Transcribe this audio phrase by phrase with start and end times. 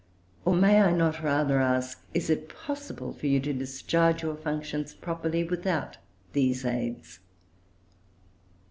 [0.45, 4.95] Or may I not rather ask, is it possible for you to discharge your functions
[4.95, 5.97] properly without
[6.33, 7.19] these aids?